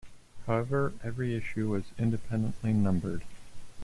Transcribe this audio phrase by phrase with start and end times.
[0.47, 3.21] However, every issue was independently numbered.